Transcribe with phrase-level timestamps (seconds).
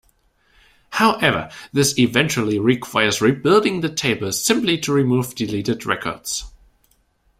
[0.93, 6.45] However this eventually requires rebuilding the table simply to remove deleted records.